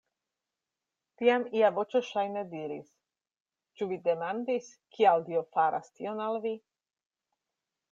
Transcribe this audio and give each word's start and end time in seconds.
Tiam 1.21 1.43
ia 1.59 1.69
voĉo 1.75 2.01
ŝajne 2.07 2.43
diris: 2.55 2.89
Ĉu 3.77 3.89
vi 3.93 4.01
demandis, 4.09 4.73
kial 4.97 5.25
Dio 5.31 5.45
faras 5.59 5.95
tion 6.01 6.27
al 6.31 6.43
vi? 6.49 6.57